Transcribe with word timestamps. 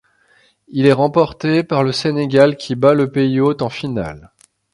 Il 0.67 0.87
est 0.87 0.93
remporté 0.93 1.63
par 1.63 1.83
le 1.83 1.91
Sénégal 1.91 2.57
qui 2.57 2.73
bat 2.73 2.95
le 2.95 3.11
pays 3.11 3.39
hôte 3.39 3.61
en 3.61 3.69
finale. 3.69 4.31